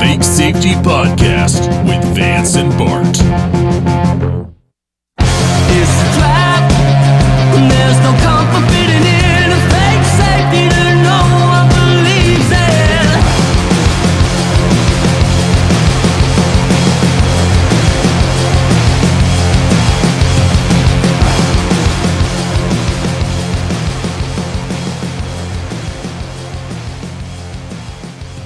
Fake 0.00 0.22
Safety 0.22 0.72
Podcast 0.82 1.66
with 1.86 2.02
Vance 2.14 2.56
and 2.56 2.70
Bart. 2.78 3.16
It's 5.78 5.96
a 6.04 6.08
trap. 6.18 6.64
There's 7.70 7.98
no 8.06 8.12
comfort 8.26 8.66
fitting 8.70 9.06
in 9.06 9.48
a 9.52 9.60
fake 9.72 10.04
safety 10.20 10.62
that 10.74 10.94
no 11.02 11.20
one 11.56 11.68
believes 11.72 12.50
in. 12.52 13.06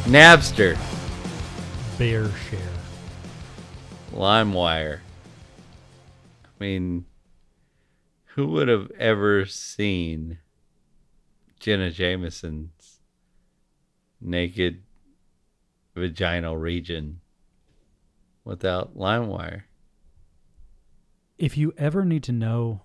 Napster, 0.06 0.76
BearShare. 2.00 2.58
LimeWire. 4.14 5.00
I 6.46 6.48
mean, 6.58 7.04
who 8.24 8.46
would 8.46 8.68
have 8.68 8.90
ever 8.92 9.44
seen 9.44 10.38
Jenna 11.58 11.90
Jameson's 11.90 13.00
naked 14.18 14.82
vaginal 15.94 16.56
region 16.56 17.20
without 18.46 18.96
LimeWire? 18.96 19.64
If 21.36 21.58
you 21.58 21.74
ever 21.76 22.06
need 22.06 22.22
to 22.22 22.32
know 22.32 22.80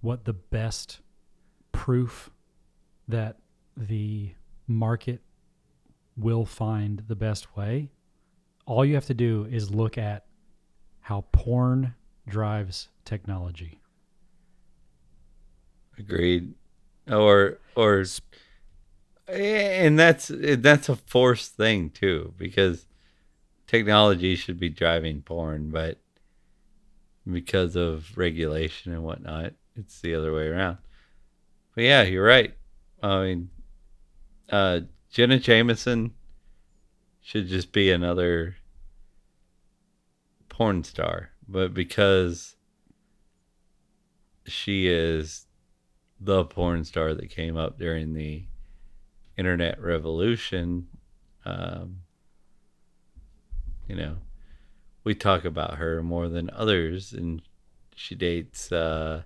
what 0.00 0.26
the 0.26 0.32
best 0.32 1.00
proof 1.72 2.30
that 3.08 3.38
the 3.76 4.34
market 4.68 5.22
will 6.16 6.44
find 6.44 7.02
the 7.08 7.16
best 7.16 7.56
way, 7.56 7.90
all 8.66 8.84
you 8.84 8.94
have 8.94 9.06
to 9.06 9.14
do 9.14 9.46
is 9.50 9.70
look 9.70 9.98
at 9.98 10.26
how 11.00 11.24
porn 11.32 11.94
drives 12.26 12.88
technology. 13.04 13.80
Agreed. 15.98 16.54
Or 17.10 17.58
or 17.74 18.04
and 19.28 19.98
that's 19.98 20.30
that's 20.32 20.88
a 20.88 20.96
forced 20.96 21.56
thing 21.56 21.90
too 21.90 22.34
because 22.36 22.86
technology 23.66 24.36
should 24.36 24.60
be 24.60 24.68
driving 24.68 25.22
porn, 25.22 25.70
but 25.70 25.98
because 27.30 27.76
of 27.76 28.16
regulation 28.16 28.92
and 28.92 29.02
whatnot, 29.02 29.52
it's 29.76 30.00
the 30.00 30.14
other 30.14 30.32
way 30.32 30.46
around. 30.48 30.78
But 31.74 31.84
yeah, 31.84 32.02
you're 32.02 32.24
right. 32.24 32.54
I 33.02 33.22
mean, 33.22 33.50
uh, 34.50 34.80
Jenna 35.10 35.38
Jameson 35.38 36.12
should 37.22 37.46
just 37.46 37.72
be 37.72 37.90
another 37.90 38.56
porn 40.48 40.84
star, 40.84 41.30
but 41.48 41.72
because 41.72 42.56
she 44.44 44.88
is 44.88 45.46
the 46.20 46.44
porn 46.44 46.84
star 46.84 47.14
that 47.14 47.30
came 47.30 47.56
up 47.56 47.78
during 47.78 48.12
the 48.12 48.44
internet 49.38 49.80
revolution, 49.80 50.88
um, 51.44 51.98
you 53.86 53.94
know, 53.94 54.16
we 55.04 55.14
talk 55.14 55.44
about 55.44 55.76
her 55.78 56.02
more 56.02 56.28
than 56.28 56.50
others, 56.50 57.12
and 57.12 57.42
she 57.94 58.14
dates 58.14 58.70
uh, 58.72 59.22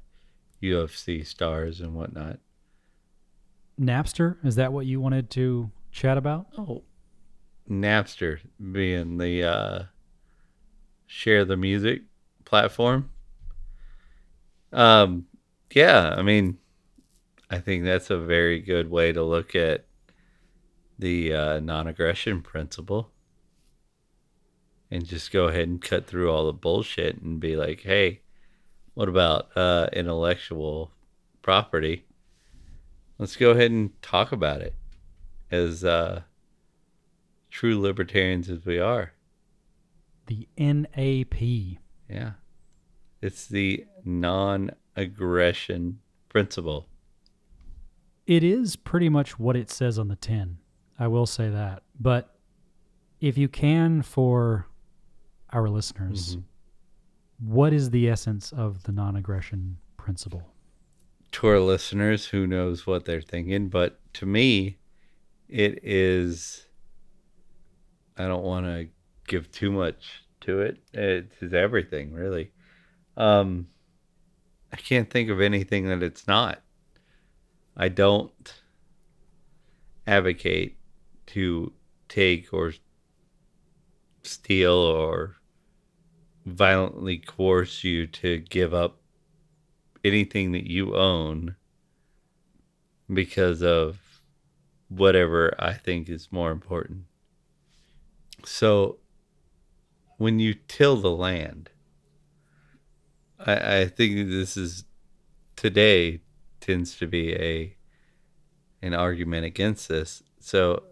UFC 0.63 1.27
stars 1.27 1.81
and 1.81 1.95
whatnot. 1.95 2.39
Napster, 3.81 4.37
is 4.45 4.57
that 4.57 4.73
what 4.73 4.87
you 4.87 5.01
wanted 5.01 5.31
to 5.31 5.71
chat 5.93 6.17
about? 6.17 6.47
Oh, 6.57 6.83
Napster 7.71 8.39
being 8.73 9.19
the 9.19 9.45
uh, 9.45 9.83
share 11.07 11.45
the 11.45 11.57
music 11.57 12.03
platform. 12.45 13.11
Um, 14.73 15.27
yeah, 15.75 16.15
I 16.17 16.23
mean, 16.23 16.59
I 17.51 17.59
think 17.59 17.85
that's 17.85 18.11
a 18.11 18.19
very 18.19 18.61
good 18.61 18.91
way 18.91 19.13
to 19.13 19.23
look 19.23 19.55
at 19.55 19.87
the 20.99 21.33
uh, 21.33 21.61
non-aggression 21.61 22.43
principle, 22.43 23.11
and 24.91 25.05
just 25.05 25.31
go 25.31 25.47
ahead 25.47 25.69
and 25.69 25.81
cut 25.81 26.07
through 26.07 26.31
all 26.31 26.47
the 26.47 26.53
bullshit 26.53 27.21
and 27.21 27.41
be 27.41 27.57
like, 27.57 27.81
hey, 27.83 28.21
what 28.95 29.09
about 29.09 29.57
uh, 29.57 29.89
intellectual 29.93 30.93
property? 31.43 32.07
Let's 33.19 33.37
go 33.37 33.51
ahead 33.51 33.71
and 33.71 34.01
talk 34.03 34.33
about 34.33 34.61
it 34.61 34.75
as 35.51 35.85
uh, 35.85 36.23
true 37.57 37.81
libertarians 37.81 38.51
as 38.51 38.67
we 38.67 38.79
are. 38.79 39.15
The 40.27 40.47
NAP. 40.59 41.41
Yeah. 42.07 42.33
It's 43.23 43.47
the 43.47 43.87
non 44.05 44.73
aggression 44.95 46.01
principle. 46.29 46.87
It 48.27 48.45
is 48.45 48.77
pretty 48.77 49.09
much 49.09 49.39
what 49.39 49.57
it 49.57 49.71
says 49.71 49.99
on 49.99 50.09
the 50.09 50.17
tin. 50.17 50.59
I 50.99 51.07
will 51.07 51.25
say 51.25 51.49
that. 51.49 51.83
But 51.99 52.37
if 53.23 53.39
you 53.39 53.49
can, 53.49 54.03
for 54.03 54.67
our 55.49 55.71
listeners, 55.71 56.37
mm-hmm. 56.37 57.51
what 57.55 57.73
is 57.73 57.89
the 57.89 58.11
essence 58.11 58.53
of 58.53 58.83
the 58.83 58.93
non 58.93 59.17
aggression 59.17 59.79
principle? 59.97 60.43
To 61.33 61.47
our 61.47 61.61
listeners, 61.61 62.27
who 62.27 62.47
knows 62.47 62.87
what 62.87 63.07
they're 63.07 63.23
thinking, 63.23 63.71
but 63.71 63.99
to 64.13 64.27
me, 64.27 64.77
it 65.49 65.83
is. 65.83 66.66
I 68.17 68.27
don't 68.27 68.45
want 68.45 68.67
to 68.67 68.89
give 69.27 69.51
too 69.51 69.71
much 69.71 70.23
to 70.43 70.61
it. 70.61 70.79
It 70.93 71.33
is 71.41 71.53
everything, 71.53 72.13
really. 72.13 72.53
Um, 73.17 73.69
I 74.73 74.77
can't 74.77 75.11
think 75.11 75.31
of 75.31 75.41
anything 75.41 75.89
that 75.89 76.03
it's 76.03 76.27
not. 76.27 76.63
I 77.77 77.89
don't 77.89 78.55
advocate 80.07 80.79
to 81.27 81.73
take 82.09 82.53
or 82.53 82.73
steal 84.23 84.73
or 84.73 85.37
violently 86.45 87.19
coerce 87.19 87.83
you 87.83 88.07
to 88.07 88.39
give 88.39 88.73
up 88.73 89.01
anything 90.05 90.53
that 90.53 90.71
you 90.71 90.95
own 90.95 91.57
because 93.13 93.63
of 93.63 93.99
whatever 94.89 95.55
I 95.59 95.73
think 95.73 96.09
is 96.09 96.29
more 96.31 96.53
important. 96.53 97.06
So 98.47 98.99
when 100.19 100.39
you 100.39 100.55
till 100.69 100.97
the 100.97 101.11
land, 101.11 101.71
I, 103.39 103.81
I 103.81 103.87
think 103.87 104.29
this 104.29 104.57
is 104.57 104.85
today 105.57 106.21
tends 106.61 106.97
to 106.99 107.07
be 107.07 107.35
a 107.35 107.77
an 108.83 108.95
argument 108.95 109.45
against 109.45 109.89
this. 109.89 110.23
So 110.39 110.85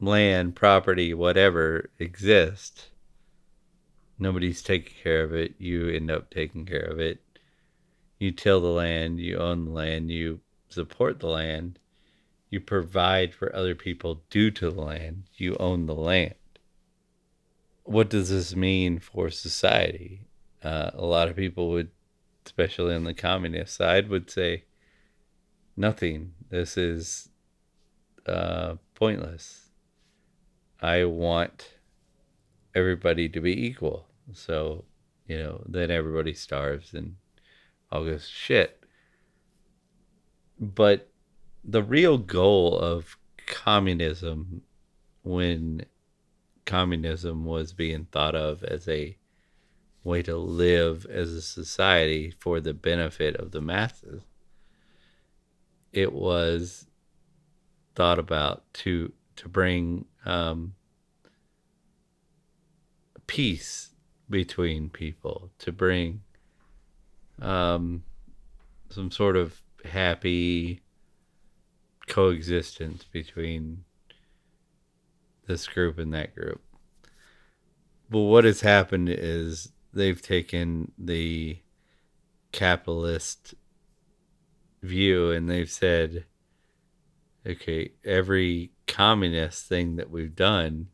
land, 0.00 0.56
property, 0.56 1.14
whatever 1.14 1.90
exists, 1.98 2.88
nobody's 4.18 4.62
taking 4.62 4.94
care 5.02 5.22
of 5.22 5.32
it. 5.32 5.54
You 5.58 5.88
end 5.90 6.10
up 6.10 6.30
taking 6.30 6.66
care 6.66 6.84
of 6.84 6.98
it. 6.98 7.20
You 8.18 8.32
till 8.32 8.60
the 8.60 8.68
land, 8.68 9.20
you 9.20 9.38
own 9.38 9.66
the 9.66 9.70
land, 9.70 10.10
you 10.10 10.40
support 10.68 11.20
the 11.20 11.28
land, 11.28 11.78
you 12.54 12.60
provide 12.60 13.34
for 13.34 13.54
other 13.54 13.74
people 13.74 14.22
due 14.30 14.48
to 14.48 14.70
the 14.70 14.80
land, 14.80 15.24
you 15.34 15.56
own 15.58 15.86
the 15.86 15.94
land. 15.94 16.36
What 17.82 18.08
does 18.08 18.30
this 18.30 18.54
mean 18.54 19.00
for 19.00 19.28
society? 19.28 20.28
Uh, 20.62 20.92
a 20.94 21.04
lot 21.04 21.28
of 21.28 21.34
people 21.34 21.68
would, 21.70 21.90
especially 22.46 22.94
on 22.94 23.02
the 23.02 23.12
communist 23.12 23.74
side, 23.74 24.08
would 24.08 24.30
say 24.30 24.62
nothing. 25.76 26.32
This 26.48 26.78
is 26.78 27.28
uh, 28.24 28.76
pointless. 28.94 29.70
I 30.80 31.04
want 31.06 31.74
everybody 32.72 33.28
to 33.30 33.40
be 33.40 33.66
equal. 33.66 34.06
So, 34.32 34.84
you 35.26 35.38
know, 35.38 35.64
then 35.66 35.90
everybody 35.90 36.34
starves 36.34 36.94
and 36.94 37.16
all 37.90 38.04
goes 38.04 38.28
shit. 38.28 38.80
But 40.60 41.10
the 41.64 41.82
real 41.82 42.18
goal 42.18 42.78
of 42.78 43.16
communism, 43.46 44.62
when 45.22 45.84
communism 46.66 47.44
was 47.44 47.72
being 47.72 48.06
thought 48.12 48.34
of 48.34 48.62
as 48.64 48.86
a 48.88 49.16
way 50.02 50.22
to 50.22 50.36
live 50.36 51.06
as 51.06 51.32
a 51.32 51.42
society 51.42 52.30
for 52.38 52.60
the 52.60 52.74
benefit 52.74 53.36
of 53.36 53.52
the 53.52 53.60
masses, 53.60 54.22
it 55.92 56.12
was 56.12 56.86
thought 57.94 58.18
about 58.18 58.64
to 58.74 59.12
to 59.36 59.48
bring 59.48 60.04
um, 60.24 60.74
peace 63.26 63.90
between 64.30 64.88
people, 64.88 65.50
to 65.58 65.72
bring 65.72 66.22
um, 67.42 68.04
some 68.90 69.10
sort 69.10 69.36
of 69.36 69.60
happy 69.84 70.80
coexistence 72.06 73.04
between 73.04 73.84
this 75.46 75.66
group 75.66 75.98
and 75.98 76.12
that 76.14 76.34
group. 76.34 76.62
But 78.10 78.20
what 78.20 78.44
has 78.44 78.60
happened 78.60 79.08
is 79.08 79.72
they've 79.92 80.20
taken 80.20 80.92
the 80.98 81.58
capitalist 82.52 83.54
view 84.82 85.30
and 85.30 85.48
they've 85.48 85.70
said, 85.70 86.24
okay, 87.46 87.92
every 88.04 88.72
communist 88.86 89.66
thing 89.66 89.96
that 89.96 90.10
we've 90.10 90.36
done 90.36 90.88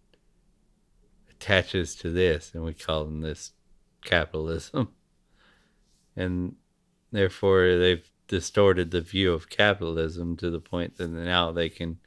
attaches 1.31 1.95
to 1.97 2.11
this, 2.11 2.53
and 2.55 2.65
we 2.65 2.75
call 2.75 3.05
them 3.05 3.21
this 3.21 3.53
capitalism. 4.05 4.91
And 6.17 6.57
therefore, 7.13 7.79
they've 7.79 8.10
distorted 8.31 8.93
the 8.93 9.01
view 9.01 9.33
of 9.33 9.51
capitalism 9.51 10.37
to 10.37 10.51
the 10.51 10.61
point 10.61 10.97
that 10.97 11.09
now 11.09 11.51
they 11.51 11.69
can 11.69 11.99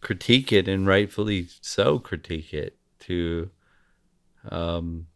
critique 0.00 0.52
it 0.52 0.66
and 0.66 0.84
rightfully 0.84 1.46
so 1.60 1.96
critique 2.00 2.52
it 2.52 2.76
to 2.98 3.48
um, 4.48 5.06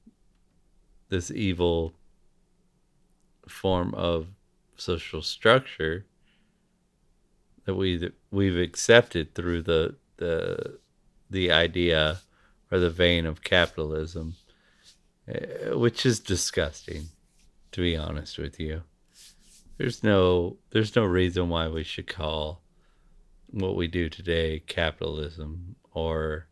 this 1.09 1.29
evil 1.33 1.93
form 3.49 3.93
of 3.95 4.29
social 4.77 5.23
structure 5.23 6.06
that 7.65 7.75
we 7.75 8.09
we've 8.31 8.57
accepted 8.57 9.35
through 9.35 9.61
the 9.61 9.97
the 10.19 10.79
the 11.31 11.50
idea 11.50 12.21
or 12.71 12.79
the 12.79 12.91
vein 12.91 13.27
of 13.27 13.43
capitalism, 13.43 14.37
eh, 15.27 15.71
which 15.71 16.07
is 16.07 16.21
disgusting, 16.21 17.09
to 17.73 17.81
be 17.81 17.97
honest 17.97 18.39
with 18.39 18.61
you. 18.61 18.83
There's 19.76 20.03
no 20.03 20.59
there's 20.71 20.94
no 20.94 21.05
reason 21.05 21.49
why 21.49 21.69
we 21.69 21.82
should 21.82 22.06
call 22.06 22.62
what 23.50 23.76
we 23.76 23.87
do 23.87 24.09
today 24.09 24.61
capitalism 24.61 25.76
or 25.93 26.49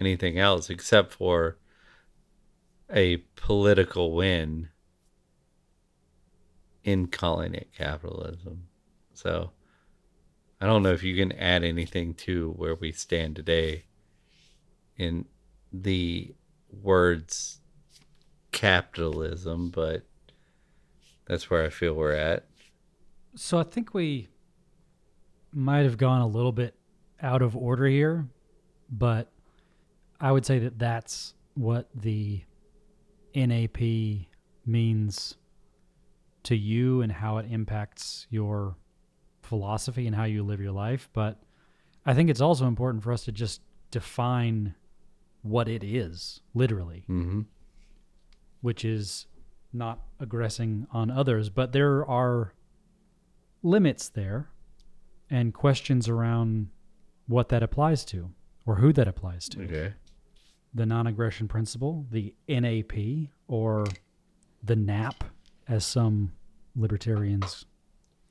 anything 0.00 0.38
else 0.38 0.70
except 0.70 1.12
for 1.12 1.58
a 2.92 3.18
political 3.36 4.14
win 4.14 4.68
in 6.84 7.06
calling 7.06 7.54
it 7.54 7.70
capitalism. 7.76 8.68
So 9.14 9.52
I 10.60 10.66
don't 10.66 10.82
know 10.82 10.92
if 10.92 11.02
you 11.02 11.16
can 11.16 11.32
add 11.32 11.64
anything 11.64 12.14
to 12.14 12.50
where 12.52 12.74
we 12.74 12.92
stand 12.92 13.36
today 13.36 13.84
in 14.96 15.24
the 15.72 16.34
words 16.70 17.60
capitalism, 18.52 19.70
but 19.70 20.04
that's 21.32 21.50
where 21.50 21.64
I 21.64 21.68
feel 21.70 21.94
we're 21.94 22.12
at. 22.14 22.44
So 23.34 23.58
I 23.58 23.62
think 23.64 23.94
we 23.94 24.28
might 25.52 25.82
have 25.84 25.96
gone 25.96 26.20
a 26.20 26.26
little 26.26 26.52
bit 26.52 26.74
out 27.20 27.42
of 27.42 27.56
order 27.56 27.86
here, 27.86 28.28
but 28.90 29.30
I 30.20 30.30
would 30.32 30.44
say 30.46 30.58
that 30.60 30.78
that's 30.78 31.34
what 31.54 31.88
the 31.94 32.42
NAP 33.34 33.80
means 34.66 35.36
to 36.44 36.56
you 36.56 37.02
and 37.02 37.10
how 37.12 37.38
it 37.38 37.46
impacts 37.50 38.26
your 38.30 38.76
philosophy 39.42 40.06
and 40.06 40.14
how 40.16 40.24
you 40.24 40.42
live 40.42 40.60
your 40.60 40.72
life. 40.72 41.08
But 41.12 41.40
I 42.04 42.14
think 42.14 42.30
it's 42.30 42.40
also 42.40 42.66
important 42.66 43.02
for 43.02 43.12
us 43.12 43.24
to 43.24 43.32
just 43.32 43.60
define 43.90 44.74
what 45.42 45.68
it 45.68 45.82
is, 45.84 46.40
literally, 46.54 47.04
Mm-hmm. 47.08 47.42
which 48.60 48.84
is 48.84 49.26
not 49.72 50.00
aggressing 50.20 50.86
on 50.92 51.10
others. 51.10 51.48
But 51.48 51.72
there 51.72 52.04
are 52.06 52.52
limits 53.62 54.08
there 54.08 54.48
and 55.30 55.54
questions 55.54 56.08
around 56.08 56.68
what 57.26 57.48
that 57.50 57.62
applies 57.62 58.04
to 58.06 58.30
or 58.66 58.76
who 58.76 58.92
that 58.92 59.08
applies 59.08 59.48
to 59.50 59.62
Okay. 59.64 59.94
the 60.74 60.86
non 60.86 61.06
aggression 61.06 61.48
principle, 61.48 62.06
the 62.10 62.34
NAP, 62.48 62.92
or 63.48 63.86
the 64.62 64.76
NAP, 64.76 65.24
as 65.68 65.84
some 65.84 66.32
libertarians 66.76 67.64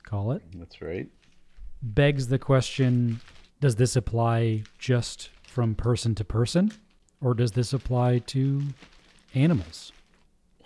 call 0.03 0.31
it, 0.33 0.41
That's 0.55 0.81
right. 0.81 1.07
begs 1.81 2.27
the 2.27 2.39
question 2.39 3.21
does 3.59 3.75
this 3.75 3.95
apply 3.95 4.63
just 4.79 5.29
from 5.43 5.75
person 5.75 6.15
to 6.15 6.23
person, 6.25 6.71
or 7.21 7.33
does 7.35 7.51
this 7.51 7.73
apply 7.73 8.19
to 8.19 8.63
animals? 9.35 9.91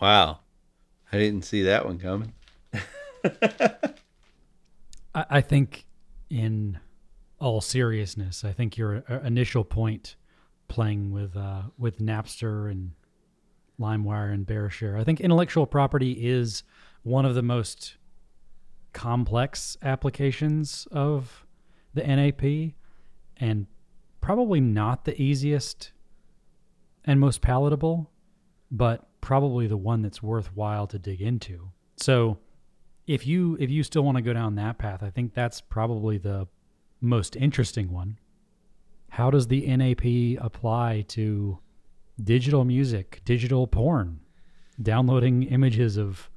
Wow. 0.02 0.40
I 1.12 1.18
didn't 1.18 1.44
see 1.44 1.64
that 1.64 1.86
one 1.86 2.00
coming. 2.00 2.34
I, 5.14 5.26
I 5.30 5.42
think, 5.42 5.86
in 6.30 6.80
all 7.40 7.62
seriousness, 7.62 8.44
I 8.44 8.52
think 8.52 8.78
your 8.78 9.04
uh, 9.10 9.20
initial 9.22 9.64
point 9.64 10.16
playing 10.68 11.12
with 11.12 11.38
uh, 11.38 11.64
with 11.78 12.00
Napster 12.00 12.70
and 12.70 12.92
LimeWire 13.80 14.34
and 14.34 14.46
BearShare, 14.46 15.00
I 15.00 15.04
think 15.04 15.22
intellectual 15.22 15.66
property 15.66 16.14
is 16.28 16.64
one 17.04 17.26
of 17.26 17.36
the 17.36 17.44
most 17.44 17.98
complex 18.94 19.78
applications 19.84 20.88
of 20.92 21.46
the 21.94 22.02
NAP, 22.02 22.74
and 23.38 23.68
probably 24.22 24.60
not 24.60 25.06
the 25.06 25.22
easiest 25.22 25.92
and 27.04 27.20
most 27.20 27.42
palatable, 27.42 28.10
but 28.72 29.08
probably 29.26 29.66
the 29.66 29.76
one 29.76 30.04
that's 30.04 30.22
worthwhile 30.22 30.86
to 30.86 31.00
dig 31.00 31.20
into. 31.20 31.72
So 31.98 32.38
if 33.08 33.26
you 33.26 33.58
if 33.60 33.72
you 33.72 33.82
still 33.82 34.04
want 34.04 34.18
to 34.18 34.22
go 34.22 34.34
down 34.34 34.54
that 34.56 34.78
path, 34.78 35.02
I 35.02 35.10
think 35.10 35.34
that's 35.34 35.62
probably 35.62 36.20
the 36.20 36.48
most 37.02 37.36
interesting 37.36 37.92
one. 37.92 38.20
How 39.10 39.32
does 39.32 39.48
the 39.48 39.66
NAP 39.66 40.06
apply 40.46 41.06
to 41.10 41.58
digital 42.24 42.66
music, 42.66 43.22
digital 43.26 43.66
porn, 43.66 44.20
downloading 44.80 45.42
images 45.44 45.98
of 45.98 46.30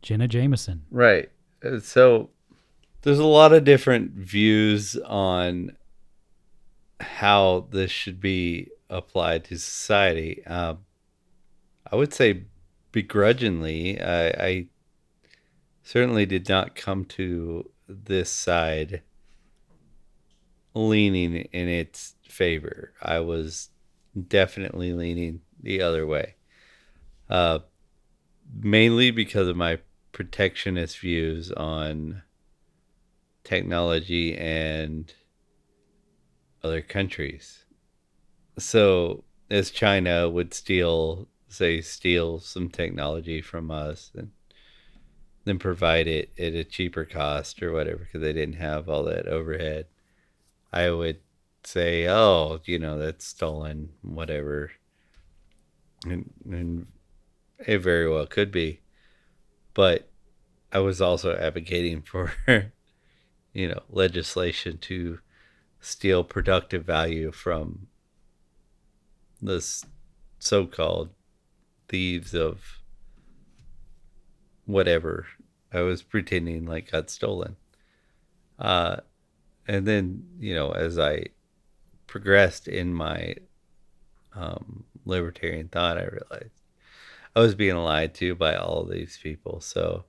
Jenna 0.00 0.28
Jameson? 0.28 0.84
Right. 0.92 1.28
Uh, 1.64 1.80
So 1.80 2.30
there's 3.02 3.18
a 3.18 3.24
lot 3.24 3.52
of 3.52 3.64
different 3.64 4.12
views 4.12 4.96
on 4.96 5.76
how 7.00 7.66
this 7.72 7.90
should 7.90 8.20
be 8.20 8.68
applied 8.88 9.42
to 9.46 9.58
society. 9.58 10.46
Um, 10.46 10.85
I 11.90 11.96
would 11.96 12.12
say 12.12 12.44
begrudgingly, 12.92 14.00
I, 14.00 14.26
I 14.28 14.66
certainly 15.82 16.26
did 16.26 16.48
not 16.48 16.74
come 16.74 17.04
to 17.04 17.70
this 17.88 18.30
side 18.30 19.02
leaning 20.74 21.34
in 21.34 21.68
its 21.68 22.14
favor. 22.28 22.92
I 23.00 23.20
was 23.20 23.70
definitely 24.28 24.92
leaning 24.92 25.40
the 25.62 25.80
other 25.80 26.06
way. 26.06 26.34
Uh, 27.30 27.60
mainly 28.54 29.10
because 29.10 29.48
of 29.48 29.56
my 29.56 29.78
protectionist 30.12 30.98
views 30.98 31.50
on 31.52 32.22
technology 33.44 34.36
and 34.36 35.12
other 36.62 36.82
countries. 36.82 37.64
So, 38.58 39.24
as 39.50 39.70
China 39.70 40.28
would 40.28 40.54
steal, 40.54 41.28
say, 41.48 41.80
steal 41.80 42.40
some 42.40 42.68
technology 42.68 43.40
from 43.40 43.70
us 43.70 44.10
and 44.14 44.30
then 45.44 45.58
provide 45.58 46.08
it 46.08 46.30
at 46.38 46.54
a 46.54 46.64
cheaper 46.64 47.04
cost 47.04 47.62
or 47.62 47.72
whatever 47.72 47.98
because 47.98 48.20
they 48.20 48.32
didn't 48.32 48.56
have 48.56 48.88
all 48.88 49.04
that 49.04 49.28
overhead, 49.28 49.86
I 50.72 50.90
would 50.90 51.20
say, 51.62 52.08
oh, 52.08 52.60
you 52.64 52.78
know, 52.78 52.98
that's 52.98 53.24
stolen, 53.24 53.90
whatever. 54.02 54.72
And, 56.04 56.30
and 56.50 56.86
it 57.58 57.78
very 57.78 58.10
well 58.10 58.26
could 58.26 58.50
be. 58.50 58.80
But 59.72 60.08
I 60.72 60.80
was 60.80 61.00
also 61.00 61.36
advocating 61.36 62.02
for, 62.04 62.32
you 63.52 63.68
know, 63.68 63.82
legislation 63.88 64.78
to 64.78 65.20
steal 65.80 66.24
productive 66.24 66.84
value 66.84 67.30
from 67.30 67.86
this 69.40 69.84
so-called 70.40 71.10
thieves 71.88 72.34
of 72.34 72.60
whatever 74.64 75.26
I 75.72 75.80
was 75.80 76.02
pretending 76.02 76.66
like 76.66 76.90
got 76.90 77.10
stolen. 77.10 77.56
Uh, 78.58 78.98
and 79.68 79.86
then 79.86 80.24
you 80.38 80.54
know, 80.54 80.72
as 80.72 80.98
I 80.98 81.26
progressed 82.06 82.68
in 82.68 82.94
my 82.94 83.34
um, 84.34 84.84
libertarian 85.04 85.68
thought, 85.68 85.98
I 85.98 86.04
realized 86.04 86.62
I 87.34 87.40
was 87.40 87.54
being 87.54 87.76
lied 87.76 88.14
to 88.14 88.34
by 88.34 88.56
all 88.56 88.84
these 88.84 89.18
people. 89.22 89.60
So, 89.60 90.04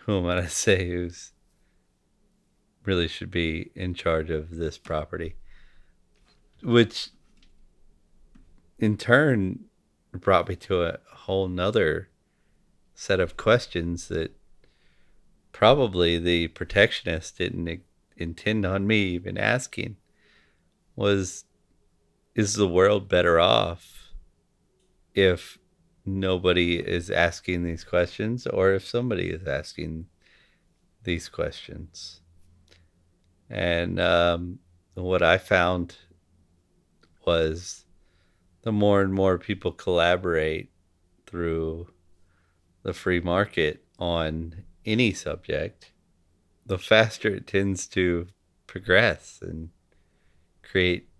who 0.00 0.18
am 0.18 0.26
I 0.26 0.42
to 0.42 0.48
say 0.48 0.88
who's 0.88 1.32
really 2.84 3.08
should 3.08 3.30
be 3.30 3.70
in 3.74 3.94
charge 3.94 4.30
of 4.30 4.50
this 4.56 4.78
property? 4.78 5.36
Which, 6.62 7.10
in 8.78 8.96
turn, 8.96 9.64
brought 10.18 10.48
me 10.48 10.56
to 10.56 10.82
a 10.82 10.98
whole 11.10 11.48
nother 11.48 12.08
set 12.94 13.20
of 13.20 13.36
questions 13.36 14.08
that 14.08 14.32
probably 15.52 16.18
the 16.18 16.48
protectionist 16.48 17.38
didn't 17.38 17.82
intend 18.16 18.64
on 18.64 18.86
me 18.86 19.02
even 19.04 19.38
asking. 19.38 19.96
was 20.96 21.44
is 22.34 22.54
the 22.54 22.68
world 22.68 23.08
better 23.08 23.38
off 23.38 24.12
if 25.14 25.58
nobody 26.04 26.76
is 26.76 27.08
asking 27.08 27.62
these 27.62 27.84
questions 27.84 28.44
or 28.46 28.72
if 28.72 28.84
somebody 28.86 29.30
is 29.30 29.46
asking 29.46 30.06
these 31.04 31.28
questions? 31.28 32.20
And 33.48 34.00
um, 34.00 34.58
what 34.94 35.22
I 35.22 35.38
found 35.38 35.96
was 37.24 37.83
the 38.64 38.72
more 38.72 39.02
and 39.02 39.12
more 39.12 39.38
people 39.38 39.72
collaborate 39.72 40.70
through 41.26 41.86
the 42.82 42.94
free 42.94 43.20
market 43.20 43.84
on 43.98 44.64
any 44.86 45.12
subject, 45.12 45.92
the 46.64 46.78
faster 46.78 47.28
it 47.28 47.46
tends 47.46 47.86
to 47.86 48.26
progress 48.66 49.38
and 49.42 49.68
create 50.62 51.10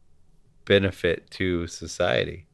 benefit 0.65 1.31
to 1.31 1.67
society. 1.67 2.47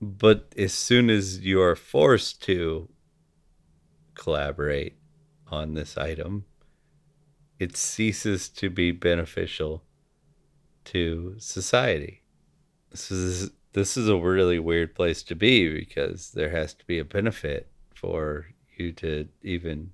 But 0.00 0.52
as 0.58 0.74
soon 0.74 1.10
as 1.10 1.40
you're 1.40 1.76
forced 1.76 2.42
to 2.42 2.88
collaborate 4.14 4.96
on 5.46 5.74
this 5.74 5.96
item, 5.96 6.44
it 7.60 7.76
ceases 7.76 8.48
to 8.48 8.68
be 8.68 8.90
beneficial 8.90 9.84
to 10.86 11.36
society. 11.38 12.22
This 12.90 13.12
is 13.12 13.52
this 13.74 13.96
is 13.96 14.08
a 14.08 14.16
really 14.16 14.58
weird 14.58 14.94
place 14.94 15.22
to 15.24 15.34
be 15.34 15.72
because 15.72 16.30
there 16.30 16.50
has 16.50 16.74
to 16.74 16.86
be 16.86 16.98
a 16.98 17.04
benefit 17.04 17.68
for 17.94 18.46
you 18.76 18.92
to 18.92 19.28
even 19.42 19.92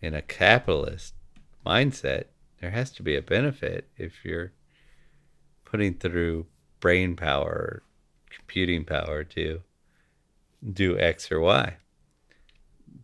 in 0.00 0.14
a 0.14 0.22
capitalist 0.22 1.14
mindset 1.64 2.24
there 2.60 2.70
has 2.70 2.90
to 2.90 3.02
be 3.02 3.16
a 3.16 3.22
benefit 3.22 3.88
if 3.96 4.24
you're 4.24 4.52
putting 5.64 5.94
through 5.94 6.46
brain 6.80 7.14
power 7.14 7.82
computing 8.30 8.84
power 8.84 9.24
to 9.24 9.60
do 10.72 10.98
x 10.98 11.30
or 11.30 11.40
y. 11.40 11.76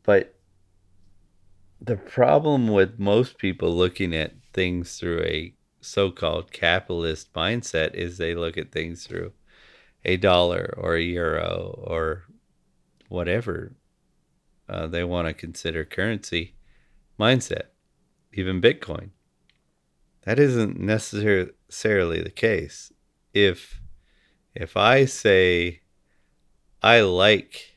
But 0.02 0.34
the 1.80 1.96
problem 1.96 2.68
with 2.68 2.98
most 2.98 3.38
people 3.38 3.74
looking 3.74 4.14
at 4.14 4.34
things 4.52 4.98
through 4.98 5.22
a 5.22 5.54
so-called 5.80 6.52
capitalist 6.52 7.32
mindset 7.32 7.94
is 7.94 8.18
they 8.18 8.34
look 8.34 8.56
at 8.56 8.72
things 8.72 9.06
through 9.06 9.32
a 10.06 10.16
dollar 10.16 10.72
or 10.78 10.94
a 10.94 11.02
euro 11.02 11.74
or 11.84 12.24
whatever 13.08 13.72
uh, 14.68 14.86
they 14.86 15.04
want 15.04 15.28
to 15.28 15.34
consider 15.34 15.84
currency 15.84 16.54
mindset, 17.20 17.66
even 18.32 18.60
Bitcoin. 18.60 19.10
That 20.22 20.38
isn't 20.38 20.80
necessarily 20.80 22.22
the 22.22 22.30
case. 22.30 22.92
If 23.34 23.80
if 24.54 24.76
I 24.76 25.04
say 25.04 25.80
I 26.82 27.00
like 27.00 27.76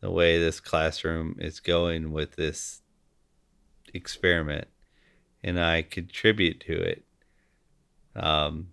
the 0.00 0.10
way 0.10 0.38
this 0.38 0.60
classroom 0.60 1.36
is 1.38 1.60
going 1.60 2.12
with 2.12 2.36
this 2.36 2.82
experiment 3.92 4.68
and 5.42 5.60
I 5.60 5.82
contribute 5.82 6.60
to 6.60 6.80
it. 6.80 7.04
Um, 8.16 8.68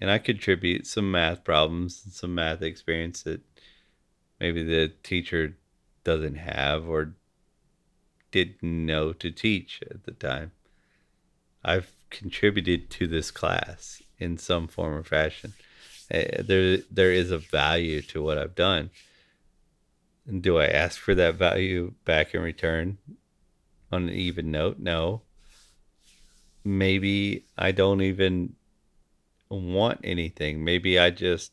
and 0.00 0.10
I 0.10 0.18
contribute 0.18 0.86
some 0.86 1.10
math 1.10 1.44
problems 1.44 2.02
and 2.04 2.12
some 2.12 2.34
math 2.34 2.62
experience 2.62 3.22
that 3.24 3.42
maybe 4.38 4.62
the 4.62 4.92
teacher 5.02 5.56
doesn't 6.04 6.36
have 6.36 6.88
or 6.88 7.14
didn't 8.30 8.62
know 8.62 9.12
to 9.12 9.30
teach 9.30 9.82
at 9.90 10.04
the 10.04 10.12
time. 10.12 10.52
I've 11.62 11.92
contributed 12.08 12.90
to 12.90 13.06
this 13.06 13.30
class 13.30 14.02
in 14.18 14.38
some 14.38 14.68
form 14.68 14.94
or 14.94 15.04
fashion. 15.04 15.52
Uh, 16.12 16.42
there, 16.42 16.78
there 16.90 17.12
is 17.12 17.30
a 17.30 17.38
value 17.38 18.00
to 18.02 18.22
what 18.22 18.38
I've 18.38 18.54
done. 18.54 18.90
And 20.26 20.42
do 20.42 20.58
I 20.58 20.66
ask 20.66 20.98
for 20.98 21.14
that 21.14 21.34
value 21.34 21.92
back 22.04 22.34
in 22.34 22.40
return 22.40 22.98
on 23.92 24.04
an 24.04 24.14
even 24.14 24.50
note? 24.50 24.78
No. 24.78 25.22
Maybe 26.64 27.44
I 27.58 27.72
don't 27.72 28.02
even 28.02 28.54
want 29.58 30.00
anything. 30.04 30.64
Maybe 30.64 30.98
I 30.98 31.10
just 31.10 31.52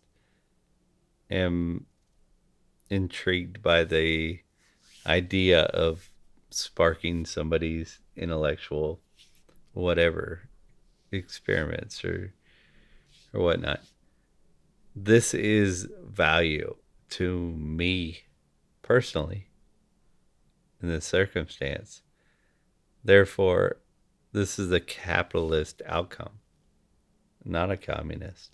am 1.29 1.85
intrigued 2.89 3.61
by 3.61 3.83
the 3.83 4.39
idea 5.05 5.63
of 5.63 6.09
sparking 6.49 7.25
somebody's 7.25 7.99
intellectual 8.15 9.01
whatever 9.73 10.49
experiments 11.11 12.03
or 12.03 12.33
or 13.33 13.41
whatnot. 13.41 13.81
This 14.95 15.33
is 15.33 15.87
value 16.03 16.75
to 17.11 17.51
me 17.51 18.21
personally 18.81 19.49
in 20.81 20.89
this 20.89 21.05
circumstance. 21.05 22.01
Therefore, 23.03 23.77
this 24.31 24.57
is 24.57 24.71
a 24.71 24.79
capitalist 24.79 25.81
outcome, 25.85 26.39
not 27.47 27.71
a 27.71 27.77
communist. 27.77 28.51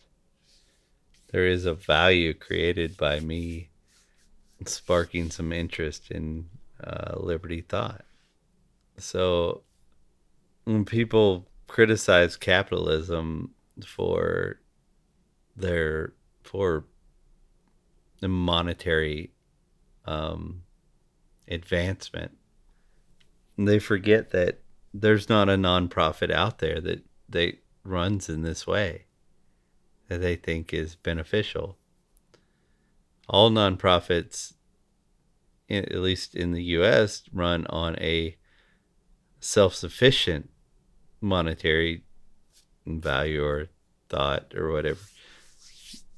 There 1.32 1.48
is 1.48 1.66
a 1.66 1.74
value 1.74 2.34
created 2.34 2.96
by 2.96 3.20
me 3.20 3.70
sparking 4.66 5.30
some 5.30 5.52
interest 5.52 6.12
in 6.12 6.48
uh, 6.84 7.16
liberty 7.18 7.62
thought. 7.62 8.06
So 8.98 9.64
when 10.66 10.86
people 10.86 11.48
criticize 11.68 12.38
capitalism 12.38 13.54
for 13.86 14.60
their 15.56 16.14
for 16.44 16.86
the 18.20 18.28
monetary 18.28 19.32
um, 20.06 20.64
advancement, 21.48 22.38
they 23.58 23.80
forget 23.80 24.32
that 24.32 24.60
there's 24.94 25.30
not 25.30 25.50
a 25.50 25.54
nonprofit 25.54 26.32
out 26.32 26.60
there 26.60 26.80
that 26.80 27.04
they 27.28 27.60
runs 27.84 28.30
in 28.30 28.42
this 28.42 28.66
way 28.66 29.06
that 30.08 30.20
they 30.20 30.36
think 30.36 30.74
is 30.74 30.96
beneficial 30.96 31.78
all 33.30 33.50
nonprofits, 33.50 34.54
at 35.70 35.96
least 35.96 36.36
in 36.36 36.52
the 36.52 36.64
U.S., 36.64 37.24
run 37.32 37.66
on 37.68 37.96
a 38.00 38.38
self-sufficient 39.40 40.50
monetary 41.22 42.04
value 42.86 43.44
or 43.44 43.68
thought 44.10 44.54
or 44.56 44.72
whatever. 44.72 45.00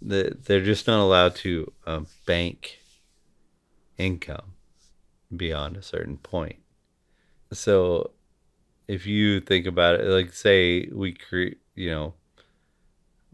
They're 0.01 0.61
just 0.61 0.87
not 0.87 0.99
allowed 0.99 1.35
to 1.37 1.71
um, 1.87 2.07
bank 2.25 2.79
income 3.97 4.53
beyond 5.35 5.77
a 5.77 5.81
certain 5.81 6.17
point. 6.17 6.57
So, 7.51 8.11
if 8.87 9.05
you 9.05 9.39
think 9.39 9.65
about 9.65 9.99
it, 9.99 10.05
like 10.05 10.33
say 10.33 10.89
we 10.91 11.13
create, 11.13 11.57
you 11.75 11.89
know, 11.89 12.13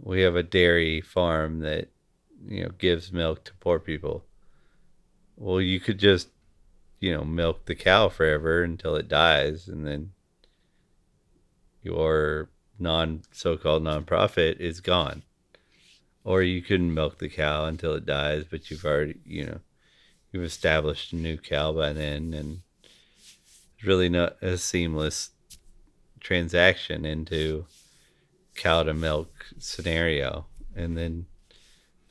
we 0.01 0.21
have 0.21 0.35
a 0.35 0.43
dairy 0.43 1.01
farm 1.01 1.59
that 1.59 1.89
you 2.47 2.63
know 2.63 2.71
gives 2.77 3.11
milk 3.11 3.43
to 3.45 3.53
poor 3.59 3.79
people. 3.79 4.25
Well 5.37 5.61
you 5.61 5.79
could 5.79 5.99
just 5.99 6.29
you 6.99 7.13
know 7.13 7.23
milk 7.23 7.65
the 7.65 7.75
cow 7.75 8.09
forever 8.09 8.63
until 8.63 8.95
it 8.95 9.07
dies 9.07 9.67
and 9.67 9.85
then 9.85 10.11
your 11.83 12.49
non 12.79 13.21
so-called 13.31 13.83
nonprofit 13.83 14.59
is 14.59 14.81
gone. 14.81 15.23
Or 16.23 16.43
you 16.43 16.61
can 16.61 16.93
milk 16.93 17.17
the 17.17 17.29
cow 17.29 17.65
until 17.65 17.93
it 17.93 18.05
dies 18.05 18.45
but 18.49 18.69
you've 18.71 18.85
already 18.85 19.19
you 19.25 19.45
know 19.45 19.59
you've 20.31 20.43
established 20.43 21.13
a 21.13 21.15
new 21.15 21.37
cow 21.37 21.71
by 21.73 21.93
then 21.93 22.33
and 22.33 22.61
really 23.83 24.09
not 24.09 24.41
a 24.41 24.57
seamless 24.57 25.31
transaction 26.21 27.05
into 27.05 27.65
cow 28.55 28.83
to 28.83 28.93
milk 28.93 29.45
scenario 29.59 30.45
and 30.75 30.97
then 30.97 31.25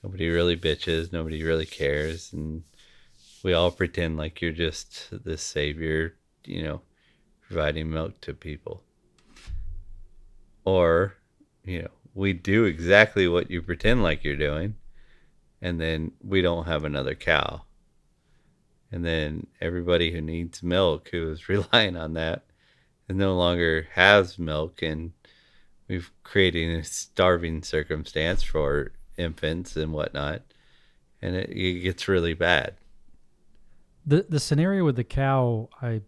nobody 0.02 0.28
really 0.28 0.56
bitches, 0.56 1.12
nobody 1.12 1.42
really 1.42 1.66
cares, 1.66 2.32
and 2.32 2.62
we 3.42 3.52
all 3.52 3.70
pretend 3.70 4.16
like 4.16 4.40
you're 4.40 4.52
just 4.52 5.08
the 5.24 5.36
savior, 5.38 6.16
you 6.44 6.62
know, 6.62 6.82
providing 7.46 7.90
milk 7.90 8.20
to 8.22 8.34
people. 8.34 8.82
Or, 10.64 11.14
you 11.64 11.82
know, 11.82 11.90
we 12.14 12.32
do 12.32 12.64
exactly 12.64 13.28
what 13.28 13.50
you 13.50 13.62
pretend 13.62 14.02
like 14.02 14.24
you're 14.24 14.36
doing, 14.36 14.76
and 15.62 15.80
then 15.80 16.12
we 16.22 16.42
don't 16.42 16.66
have 16.66 16.84
another 16.84 17.14
cow. 17.14 17.62
And 18.92 19.04
then 19.04 19.46
everybody 19.60 20.10
who 20.10 20.20
needs 20.20 20.62
milk, 20.62 21.08
who 21.10 21.30
is 21.30 21.48
relying 21.48 21.96
on 21.96 22.14
that, 22.14 22.44
no 23.16 23.36
longer 23.36 23.86
has 23.94 24.38
milk, 24.38 24.82
and 24.82 25.12
we've 25.88 26.10
created 26.22 26.78
a 26.78 26.84
starving 26.84 27.62
circumstance 27.62 28.42
for 28.42 28.92
infants 29.16 29.76
and 29.76 29.92
whatnot, 29.92 30.42
and 31.20 31.36
it, 31.36 31.50
it 31.50 31.80
gets 31.80 32.08
really 32.08 32.34
bad. 32.34 32.74
The 34.06 34.26
the 34.28 34.40
scenario 34.40 34.84
with 34.84 34.96
the 34.96 35.04
cow, 35.04 35.68
I 35.82 36.02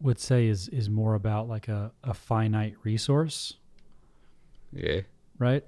would 0.00 0.18
say, 0.18 0.46
is 0.46 0.68
is 0.68 0.88
more 0.88 1.14
about 1.14 1.48
like 1.48 1.68
a, 1.68 1.92
a 2.02 2.14
finite 2.14 2.74
resource, 2.82 3.54
Yeah. 4.72 5.00
right? 5.38 5.64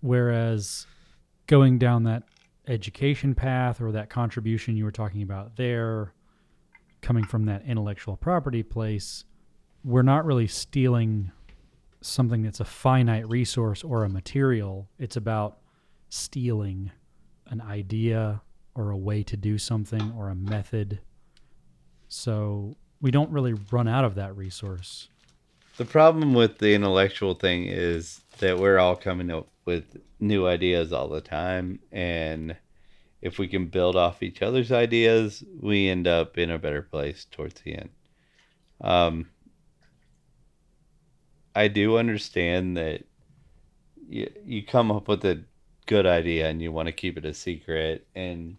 Whereas 0.00 0.86
going 1.46 1.78
down 1.78 2.04
that 2.04 2.22
education 2.68 3.34
path 3.34 3.80
or 3.80 3.92
that 3.92 4.08
contribution 4.10 4.76
you 4.76 4.84
were 4.84 4.92
talking 4.92 5.22
about 5.22 5.56
there, 5.56 6.12
coming 7.02 7.24
from 7.24 7.46
that 7.46 7.64
intellectual 7.66 8.16
property 8.16 8.62
place, 8.62 9.24
we're 9.84 10.02
not 10.02 10.24
really 10.24 10.46
stealing 10.46 11.30
something 12.00 12.42
that's 12.42 12.60
a 12.60 12.64
finite 12.64 13.28
resource 13.28 13.84
or 13.84 14.04
a 14.04 14.08
material. 14.08 14.88
It's 14.98 15.16
about 15.16 15.58
stealing 16.08 16.90
an 17.46 17.60
idea 17.60 18.40
or 18.74 18.90
a 18.90 18.96
way 18.96 19.22
to 19.22 19.36
do 19.36 19.58
something 19.58 20.12
or 20.16 20.28
a 20.28 20.34
method. 20.34 21.00
So 22.08 22.76
we 23.00 23.10
don't 23.10 23.30
really 23.30 23.54
run 23.70 23.86
out 23.86 24.04
of 24.04 24.14
that 24.16 24.36
resource. 24.36 25.08
The 25.76 25.84
problem 25.84 26.34
with 26.34 26.58
the 26.58 26.74
intellectual 26.74 27.34
thing 27.34 27.66
is 27.66 28.20
that 28.38 28.58
we're 28.58 28.78
all 28.78 28.96
coming 28.96 29.30
up 29.30 29.48
with 29.64 29.96
new 30.20 30.46
ideas 30.46 30.92
all 30.92 31.08
the 31.08 31.20
time. 31.20 31.80
And 31.90 32.56
if 33.20 33.38
we 33.38 33.48
can 33.48 33.66
build 33.66 33.96
off 33.96 34.22
each 34.22 34.40
other's 34.40 34.70
ideas, 34.70 35.42
we 35.60 35.88
end 35.88 36.06
up 36.06 36.38
in 36.38 36.50
a 36.50 36.58
better 36.58 36.82
place 36.82 37.26
towards 37.30 37.60
the 37.62 37.74
end. 37.74 37.90
Um, 38.80 39.26
I 41.54 41.68
do 41.68 41.98
understand 41.98 42.76
that 42.76 43.04
you, 44.08 44.30
you 44.44 44.62
come 44.62 44.90
up 44.90 45.08
with 45.08 45.24
a 45.24 45.44
good 45.86 46.06
idea 46.06 46.48
and 46.48 46.60
you 46.60 46.72
want 46.72 46.86
to 46.86 46.92
keep 46.92 47.16
it 47.16 47.24
a 47.24 47.34
secret 47.34 48.06
and 48.14 48.56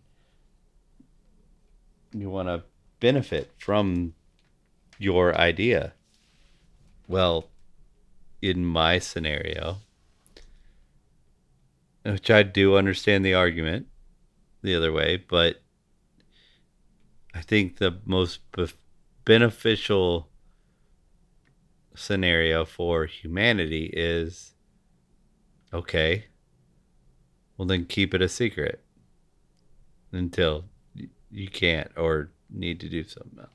you 2.14 2.30
want 2.30 2.48
to 2.48 2.64
benefit 3.00 3.52
from 3.58 4.14
your 4.98 5.36
idea. 5.38 5.94
Well, 7.08 7.50
in 8.42 8.66
my 8.66 9.00
scenario, 9.00 9.78
which 12.04 12.30
I 12.30 12.44
do 12.44 12.78
understand 12.78 13.26
the 13.26 13.34
argument 13.34 13.88
the 14.62 14.76
other 14.76 14.92
way, 14.92 15.18
but 15.18 15.62
I 17.34 17.42
think 17.42 17.78
the 17.78 18.00
most 18.06 18.40
beneficial 19.26 20.30
scenario 21.96 22.66
for 22.66 23.06
humanity 23.06 23.92
is 23.94 24.54
okay, 25.74 26.26
well, 27.58 27.68
then 27.68 27.86
keep 27.86 28.14
it 28.14 28.22
a 28.22 28.30
secret 28.30 28.84
until 30.12 30.66
you 31.32 31.48
can't 31.48 31.92
or 31.98 32.32
need 32.50 32.80
to 32.80 32.90
do 32.90 33.04
something 33.04 33.40
else. 33.40 33.50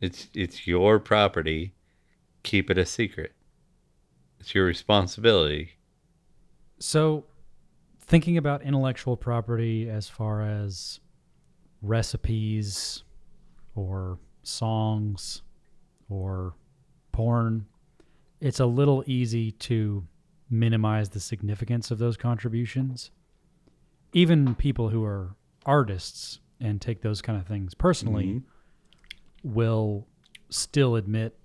It's 0.00 0.28
it's 0.34 0.66
your 0.66 0.98
property. 0.98 1.74
Keep 2.42 2.70
it 2.70 2.78
a 2.78 2.84
secret. 2.84 3.32
It's 4.40 4.54
your 4.54 4.64
responsibility. 4.64 5.72
So, 6.80 7.24
thinking 8.00 8.36
about 8.36 8.62
intellectual 8.62 9.16
property 9.16 9.88
as 9.88 10.08
far 10.08 10.42
as 10.42 10.98
recipes 11.80 13.04
or 13.76 14.18
songs 14.42 15.42
or 16.08 16.54
porn, 17.12 17.66
it's 18.40 18.60
a 18.60 18.66
little 18.66 19.04
easy 19.06 19.52
to 19.52 20.06
minimize 20.50 21.10
the 21.10 21.20
significance 21.20 21.90
of 21.90 21.98
those 21.98 22.16
contributions. 22.16 23.10
Even 24.12 24.54
people 24.54 24.88
who 24.90 25.04
are 25.04 25.34
artists 25.64 26.40
and 26.60 26.80
take 26.80 27.02
those 27.02 27.22
kind 27.22 27.38
of 27.38 27.46
things 27.46 27.74
personally 27.74 28.26
Mhm. 28.26 28.42
will 29.44 30.06
still 30.50 30.96
admit 30.96 31.38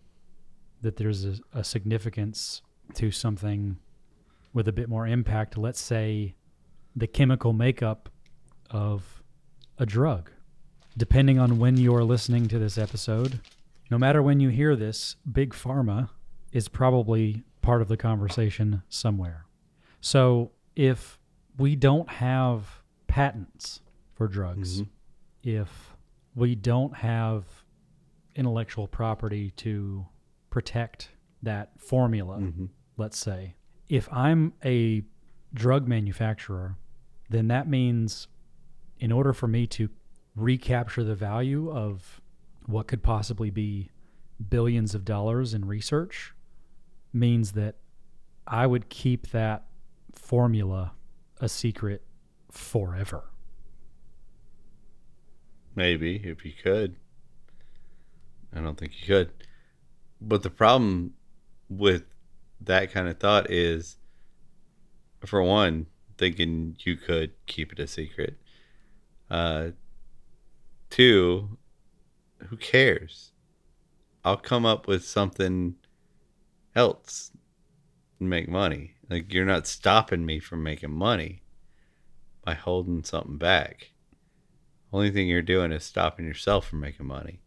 that 0.82 0.98
there's 0.98 1.24
a, 1.26 1.36
a 1.54 1.64
significance 1.64 2.62
to 2.96 3.10
something 3.12 3.78
with 4.54 4.68
a 4.68 4.72
bit 4.72 4.90
more 4.90 5.08
impact. 5.08 5.58
Let's 5.58 5.82
say 5.82 6.36
the 6.96 7.08
chemical 7.08 7.54
makeup 7.54 8.10
of 8.70 9.22
a 9.78 9.86
drug. 9.86 10.32
Depending 10.98 11.38
on 11.40 11.60
when 11.60 11.78
you're 11.78 12.04
listening 12.04 12.48
to 12.48 12.60
this 12.60 12.78
episode, 12.78 13.40
no 13.90 13.98
matter 13.98 14.22
when 14.22 14.40
you 14.40 14.50
hear 14.50 14.76
this, 14.76 15.16
Big 15.32 15.54
Pharma 15.54 16.10
is 16.52 16.68
probably 16.68 17.44
part 17.62 17.82
of 17.82 17.88
the 17.88 17.98
conversation 17.98 18.84
somewhere. 18.90 19.46
So 20.02 20.52
if 20.76 21.20
we 21.58 21.76
don't 21.76 22.10
have 22.10 22.82
patents 23.08 23.82
for 24.14 24.28
drugs, 24.28 24.82
Mhm. 24.82 24.90
if 25.44 25.96
we 26.36 26.56
don't 26.56 26.96
have 26.98 27.64
intellectual 28.36 28.88
property 28.88 29.52
to 29.52 30.06
protect 30.50 31.12
that 31.42 31.80
formula, 31.80 32.40
Mhm. 32.40 32.70
let's 32.98 33.18
say, 33.18 33.56
if 33.90 34.12
I'm 34.12 34.54
a 34.64 35.04
drug 35.54 35.88
manufacturer, 35.88 36.78
then 37.30 37.48
that 37.48 37.68
means 37.68 38.28
in 39.00 39.12
order 39.12 39.34
for 39.34 39.48
me 39.48 39.66
to 39.68 39.90
recapture 40.36 41.04
the 41.04 41.16
value 41.16 41.72
of 41.72 42.22
what 42.68 42.88
could 42.88 43.02
possibly 43.02 43.50
be 43.50 43.90
billions 44.50 44.94
of 44.94 45.04
dollars 45.04 45.54
in 45.54 45.66
research 45.66 46.34
means 47.12 47.54
that 47.54 47.76
I 48.46 48.68
would 48.68 48.90
keep 48.90 49.32
that 49.32 49.66
formula 50.14 50.94
a 51.40 51.50
secret 51.50 52.04
forever. 52.52 53.24
Maybe 55.76 56.18
if 56.18 56.46
you 56.46 56.54
could. 56.62 56.96
I 58.56 58.62
don't 58.62 58.78
think 58.78 58.94
you 59.00 59.08
could. 59.08 59.32
But 60.20 60.44
the 60.44 60.50
problem 60.50 61.14
with 61.70 62.04
that 62.62 62.92
kind 62.92 63.08
of 63.08 63.20
thought 63.20 63.52
is, 63.52 63.98
for 65.26 65.42
one, 65.44 65.88
thinking 66.18 66.76
you 66.80 66.98
could 66.98 67.32
keep 67.46 67.72
it 67.72 67.80
a 67.80 67.88
secret. 67.88 68.38
Uh, 69.30 69.70
two, 70.90 71.58
who 72.48 72.58
cares? 72.58 73.32
I'll 74.24 74.38
come 74.38 74.66
up 74.66 74.88
with 74.88 75.06
something 75.06 75.76
else 76.76 77.32
and 78.20 78.30
make 78.30 78.50
money. 78.50 78.94
Like 79.10 79.34
you're 79.34 79.46
not 79.46 79.68
stopping 79.68 80.26
me 80.26 80.40
from 80.40 80.64
making 80.64 80.92
money 80.92 81.44
by 82.44 82.54
holding 82.54 83.04
something 83.04 83.38
back. 83.38 83.92
Only 84.92 85.12
thing 85.12 85.28
you're 85.28 85.42
doing 85.42 85.72
is 85.72 85.84
stopping 85.84 86.26
yourself 86.26 86.68
from 86.68 86.80
making 86.80 87.06
money. 87.06 87.42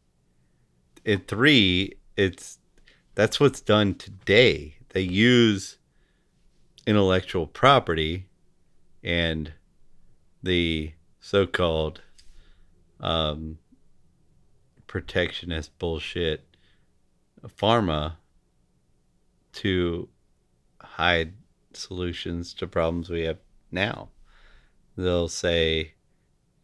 At 1.07 1.29
three, 1.29 1.95
it's 2.17 2.59
that's 3.15 3.41
what's 3.41 3.61
done 3.61 3.95
today. 3.95 4.77
They 4.91 5.01
use 5.01 5.79
intellectual 6.87 7.47
property 7.47 8.27
and 9.03 9.53
the 10.43 10.93
so-called 11.21 12.01
um, 13.01 13.59
protectionist 14.91 15.79
bullshit 15.79 16.45
pharma 17.47 18.15
to 19.53 20.09
hide 20.81 21.33
solutions 21.73 22.53
to 22.53 22.67
problems 22.67 23.09
we 23.09 23.21
have 23.21 23.39
now. 23.71 24.09
They'll 24.97 25.29
say, 25.29 25.93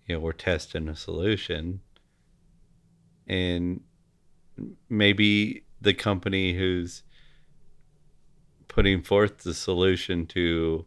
you 0.08 0.16
know, 0.16 0.20
we're 0.20 0.32
testing 0.32 0.88
a 0.88 0.96
solution, 0.96 1.82
and 3.28 3.82
maybe 4.88 5.62
the 5.80 5.94
company 5.94 6.52
who's 6.52 7.04
putting 8.66 9.02
forth 9.02 9.44
the 9.44 9.54
solution 9.54 10.26
to 10.26 10.84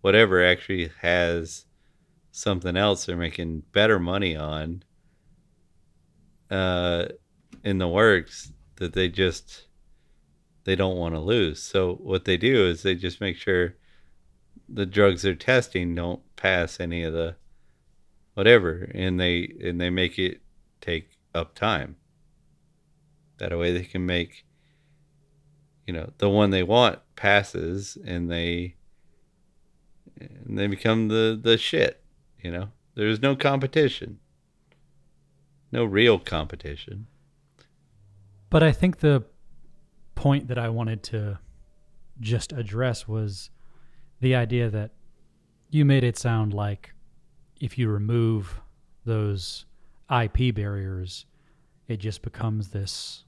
whatever 0.00 0.44
actually 0.44 0.90
has 1.00 1.64
something 2.32 2.76
else 2.76 3.04
they're 3.04 3.16
making 3.16 3.62
better 3.70 4.00
money 4.00 4.34
on 4.34 4.82
uh, 6.52 7.06
in 7.64 7.78
the 7.78 7.88
works 7.88 8.52
that 8.76 8.92
they 8.92 9.08
just 9.08 9.64
they 10.64 10.76
don't 10.76 10.98
want 10.98 11.14
to 11.14 11.20
lose. 11.20 11.60
So 11.62 11.94
what 11.94 12.24
they 12.24 12.36
do 12.36 12.66
is 12.66 12.82
they 12.82 12.94
just 12.94 13.20
make 13.20 13.36
sure 13.36 13.74
the 14.68 14.86
drugs 14.86 15.22
they're 15.22 15.34
testing 15.34 15.94
don't 15.94 16.20
pass 16.36 16.78
any 16.78 17.02
of 17.02 17.12
the 17.12 17.36
whatever 18.34 18.90
and 18.94 19.18
they 19.18 19.52
and 19.62 19.80
they 19.80 19.90
make 19.90 20.18
it 20.18 20.40
take 20.80 21.10
up 21.34 21.54
time. 21.54 21.96
That 23.38 23.56
way 23.58 23.72
they 23.72 23.84
can 23.84 24.04
make 24.04 24.44
you 25.86 25.94
know 25.94 26.12
the 26.18 26.28
one 26.28 26.50
they 26.50 26.62
want 26.62 27.00
passes 27.16 27.96
and 28.04 28.30
they 28.30 28.76
and 30.20 30.58
they 30.58 30.66
become 30.66 31.08
the 31.08 31.38
the 31.42 31.56
shit, 31.56 32.04
you 32.42 32.50
know. 32.50 32.68
There's 32.94 33.22
no 33.22 33.34
competition. 33.34 34.18
No 35.72 35.84
real 35.84 36.18
competition. 36.18 37.06
But 38.50 38.62
I 38.62 38.72
think 38.72 38.98
the 38.98 39.24
point 40.14 40.48
that 40.48 40.58
I 40.58 40.68
wanted 40.68 41.02
to 41.04 41.38
just 42.20 42.52
address 42.52 43.08
was 43.08 43.48
the 44.20 44.34
idea 44.34 44.68
that 44.68 44.90
you 45.70 45.86
made 45.86 46.04
it 46.04 46.18
sound 46.18 46.52
like 46.52 46.92
if 47.58 47.78
you 47.78 47.88
remove 47.88 48.60
those 49.06 49.64
IP 50.14 50.54
barriers, 50.54 51.24
it 51.88 51.96
just 51.96 52.20
becomes 52.20 52.68
this 52.68 53.24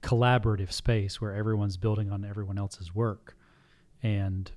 collaborative 0.00 0.70
space 0.70 1.20
where 1.20 1.34
everyone's 1.34 1.76
building 1.76 2.12
on 2.12 2.24
everyone 2.24 2.56
else's 2.56 2.94
work. 2.94 3.36
And 4.02 4.50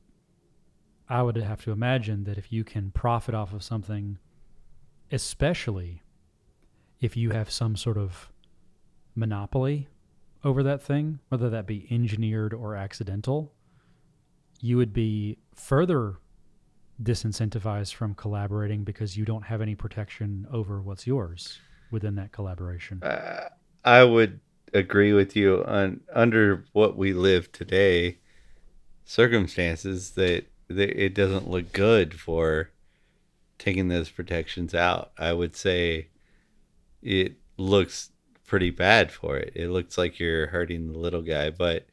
I 1.10 1.24
would 1.24 1.36
have 1.36 1.63
to 1.63 1.72
imagine 1.72 2.26
that 2.26 2.38
if 2.38 2.54
you 2.54 2.63
can 2.63 2.91
profit 2.91 3.34
off 3.34 3.52
of 3.52 3.63
something, 3.63 4.19
especially 5.12 6.02
if 7.03 7.17
you 7.17 7.31
have 7.31 7.51
some 7.51 7.75
sort 7.75 7.97
of 7.97 8.29
monopoly 9.13 9.89
over 10.45 10.63
that 10.63 10.81
thing, 10.81 11.19
whether 11.27 11.49
that 11.49 11.67
be 11.67 11.85
engineered 11.91 12.53
or 12.53 12.77
accidental, 12.77 13.51
you 14.61 14.77
would 14.77 14.93
be 14.93 15.37
further 15.53 16.15
disincentivized 17.01 17.93
from 17.93 18.15
collaborating 18.15 18.85
because 18.85 19.17
you 19.17 19.25
don't 19.25 19.43
have 19.43 19.61
any 19.61 19.75
protection 19.75 20.47
over 20.49 20.81
what's 20.81 21.05
yours 21.05 21.59
within 21.91 22.15
that 22.15 22.31
collaboration. 22.31 23.03
Uh, 23.03 23.49
I 23.83 24.05
would 24.05 24.39
agree 24.73 25.11
with 25.11 25.35
you 25.35 25.61
on 25.65 25.99
under 26.13 26.63
what 26.71 26.95
we 26.95 27.11
live 27.11 27.51
today, 27.51 28.19
circumstances 29.03 30.11
that, 30.11 30.45
that 30.69 31.03
it 31.03 31.13
doesn't 31.13 31.49
look 31.49 31.73
good 31.73 32.17
for 32.17 32.69
taking 33.59 33.89
those 33.89 34.09
protections 34.09 34.73
out. 34.73 35.11
I 35.17 35.33
would 35.33 35.57
say 35.57 36.07
it 37.03 37.35
looks 37.57 38.11
pretty 38.45 38.69
bad 38.69 39.11
for 39.11 39.37
it. 39.37 39.51
It 39.55 39.69
looks 39.69 39.97
like 39.97 40.19
you're 40.19 40.47
hurting 40.47 40.91
the 40.91 40.97
little 40.97 41.21
guy, 41.21 41.49
but 41.49 41.85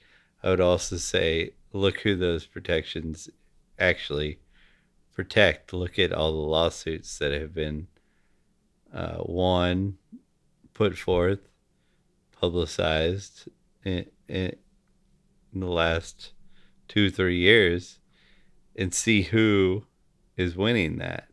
I 0.43 0.51
would 0.51 0.61
also 0.61 0.97
say 0.97 1.51
look 1.73 2.01
who 2.01 2.17
those 2.17 2.47
protections 2.47 3.29
actually 3.79 4.39
protect. 5.15 5.73
Look 5.73 5.99
at 5.99 6.13
all 6.13 6.33
the 6.33 6.39
lawsuits 6.39 7.19
that 7.19 7.33
have 7.33 7.55
been 7.55 7.89
uh, 8.93 9.19
won, 9.21 9.99
put 10.75 10.97
forth, 10.97 11.41
publicized 12.41 13.49
in, 13.85 14.07
in, 14.29 14.57
in 15.53 15.61
the 15.61 15.67
last 15.67 16.33
two, 16.89 17.11
three 17.11 17.39
years, 17.39 17.99
and 18.77 18.95
see 18.95 19.23
who 19.23 19.85
is 20.37 20.57
winning 20.57 20.99
that. 20.99 21.30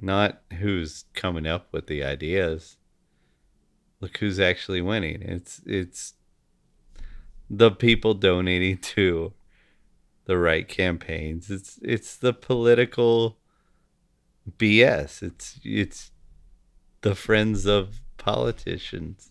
Not 0.00 0.42
who's 0.58 1.04
coming 1.14 1.46
up 1.46 1.68
with 1.72 1.86
the 1.86 2.02
ideas. 2.02 2.76
Look 4.00 4.16
who's 4.18 4.40
actually 4.40 4.80
winning. 4.80 5.22
It's 5.22 5.60
it's 5.66 6.14
the 7.48 7.70
people 7.70 8.14
donating 8.14 8.78
to 8.94 9.32
the 10.24 10.38
right 10.38 10.66
campaigns. 10.66 11.50
It's 11.50 11.78
it's 11.82 12.16
the 12.16 12.32
political 12.32 13.38
BS. 14.58 15.22
It's 15.22 15.60
it's 15.62 16.10
the 17.02 17.14
friends 17.14 17.66
of 17.66 18.00
politicians, 18.16 19.30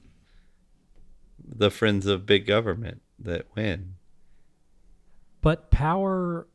the 1.43 1.71
friends 1.71 2.06
of 2.06 2.26
big 2.26 2.45
government 2.45 3.02
that 3.17 3.47
win. 3.56 3.95
But 5.41 5.71
power 5.71 6.47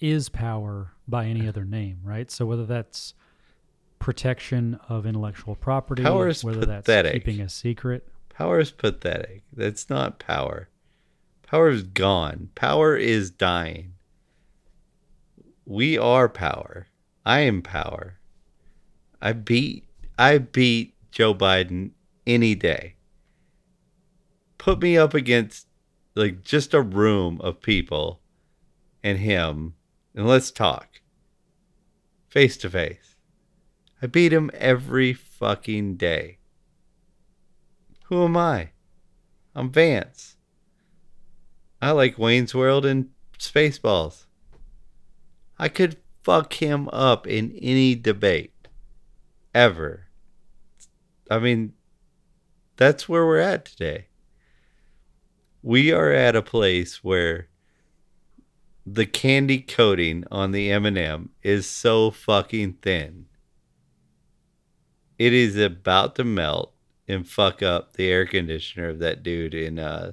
is 0.00 0.28
power 0.28 0.92
by 1.06 1.26
any 1.26 1.48
other 1.48 1.64
name, 1.64 2.00
right? 2.02 2.30
So 2.30 2.44
whether 2.46 2.66
that's 2.66 3.14
protection 4.08 4.80
of 4.88 5.04
intellectual 5.04 5.54
property, 5.54 6.02
Power 6.02 6.28
is 6.28 6.42
whether 6.42 6.64
that's 6.64 6.86
pathetic. 6.86 7.12
keeping 7.12 7.42
a 7.42 7.48
secret. 7.50 8.08
Power 8.30 8.58
is 8.58 8.70
pathetic. 8.70 9.42
That's 9.52 9.90
not 9.90 10.18
power. 10.18 10.70
Power 11.42 11.68
is 11.68 11.82
gone. 11.82 12.48
Power 12.54 12.96
is 12.96 13.30
dying. 13.30 13.92
We 15.66 15.98
are 15.98 16.26
power. 16.26 16.86
I 17.26 17.40
am 17.40 17.60
power. 17.60 18.18
I 19.20 19.34
beat 19.34 19.84
I 20.18 20.38
beat 20.38 20.94
Joe 21.10 21.34
Biden 21.34 21.90
any 22.26 22.54
day. 22.54 22.94
Put 24.56 24.80
me 24.80 24.96
up 24.96 25.12
against 25.12 25.66
like 26.14 26.42
just 26.44 26.72
a 26.72 26.80
room 26.80 27.42
of 27.42 27.60
people 27.60 28.22
and 29.02 29.18
him 29.18 29.74
and 30.14 30.26
let's 30.26 30.50
talk. 30.50 31.02
Face 32.30 32.56
to 32.56 32.70
face. 32.70 33.07
I 34.00 34.06
beat 34.06 34.32
him 34.32 34.50
every 34.54 35.12
fucking 35.12 35.96
day. 35.96 36.38
Who 38.04 38.24
am 38.24 38.36
I? 38.36 38.70
I'm 39.54 39.70
Vance. 39.70 40.36
I 41.82 41.90
like 41.90 42.18
Wayne's 42.18 42.54
World 42.54 42.86
and 42.86 43.10
Spaceballs. 43.38 44.26
I 45.58 45.68
could 45.68 45.96
fuck 46.22 46.54
him 46.54 46.88
up 46.90 47.26
in 47.26 47.52
any 47.60 47.94
debate. 47.94 48.68
Ever. 49.54 50.06
I 51.30 51.38
mean, 51.38 51.72
that's 52.76 53.08
where 53.08 53.26
we're 53.26 53.40
at 53.40 53.64
today. 53.64 54.06
We 55.62 55.90
are 55.90 56.12
at 56.12 56.36
a 56.36 56.42
place 56.42 57.02
where 57.02 57.48
the 58.86 59.06
candy 59.06 59.58
coating 59.58 60.24
on 60.30 60.52
the 60.52 60.70
M&M 60.70 61.30
is 61.42 61.66
so 61.66 62.10
fucking 62.12 62.74
thin. 62.80 63.26
It 65.18 65.32
is 65.32 65.56
about 65.56 66.14
to 66.16 66.24
melt 66.24 66.72
and 67.08 67.28
fuck 67.28 67.62
up 67.62 67.94
the 67.94 68.08
air 68.08 68.26
conditioner 68.26 68.88
of 68.88 68.98
that 69.00 69.22
dude 69.22 69.54
in 69.54 69.78
uh, 69.78 70.12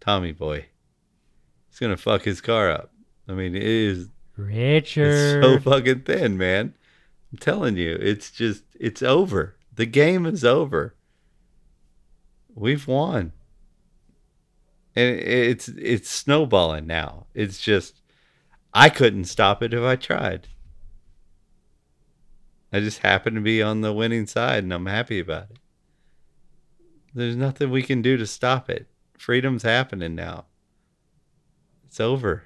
Tommy 0.00 0.32
Boy. 0.32 0.66
It's 1.68 1.78
gonna 1.78 1.96
fuck 1.96 2.22
his 2.22 2.40
car 2.40 2.70
up. 2.70 2.92
I 3.28 3.32
mean, 3.32 3.54
it 3.54 3.62
is 3.62 4.08
Richard. 4.36 5.38
it's 5.38 5.44
so 5.44 5.58
fucking 5.58 6.02
thin, 6.02 6.36
man. 6.36 6.74
I'm 7.32 7.38
telling 7.38 7.76
you, 7.76 7.96
it's 8.00 8.30
just 8.30 8.64
it's 8.78 9.02
over. 9.02 9.56
The 9.74 9.86
game 9.86 10.26
is 10.26 10.44
over. 10.44 10.94
We've 12.54 12.86
won. 12.86 13.32
And 14.94 15.18
it's 15.18 15.68
it's 15.68 16.10
snowballing 16.10 16.86
now. 16.86 17.26
It's 17.34 17.60
just 17.60 18.02
I 18.74 18.90
couldn't 18.90 19.24
stop 19.24 19.62
it 19.62 19.72
if 19.72 19.82
I 19.82 19.96
tried. 19.96 20.48
I 22.72 22.80
just 22.80 23.00
happen 23.00 23.34
to 23.34 23.40
be 23.40 23.62
on 23.62 23.82
the 23.82 23.92
winning 23.92 24.26
side 24.26 24.64
and 24.64 24.72
I'm 24.72 24.86
happy 24.86 25.18
about 25.18 25.50
it. 25.50 25.58
There's 27.14 27.36
nothing 27.36 27.70
we 27.70 27.82
can 27.82 28.00
do 28.00 28.16
to 28.16 28.26
stop 28.26 28.70
it. 28.70 28.86
Freedom's 29.18 29.62
happening 29.62 30.14
now. 30.14 30.46
It's 31.84 32.00
over. 32.00 32.44